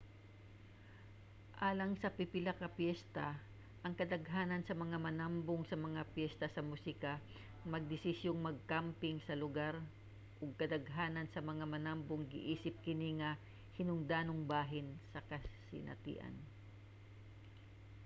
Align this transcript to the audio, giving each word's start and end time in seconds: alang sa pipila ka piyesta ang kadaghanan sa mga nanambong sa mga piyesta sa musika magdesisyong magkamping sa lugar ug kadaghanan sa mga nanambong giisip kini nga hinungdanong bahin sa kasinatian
alang 1.69 1.93
sa 2.01 2.09
pipila 2.17 2.51
ka 2.61 2.67
piyesta 2.77 3.25
ang 3.85 3.93
kadaghanan 3.99 4.63
sa 4.65 4.75
mga 4.81 4.97
nanambong 5.05 5.63
sa 5.67 5.77
mga 5.85 6.01
piyesta 6.15 6.45
sa 6.51 6.61
musika 6.69 7.13
magdesisyong 7.73 8.39
magkamping 8.47 9.17
sa 9.23 9.33
lugar 9.43 9.73
ug 10.41 10.49
kadaghanan 10.61 11.27
sa 11.29 11.41
mga 11.49 11.63
nanambong 11.73 12.23
giisip 12.33 12.75
kini 12.85 13.09
nga 13.19 13.31
hinungdanong 13.77 14.41
bahin 14.53 14.87
sa 15.11 15.19
kasinatian 15.29 16.35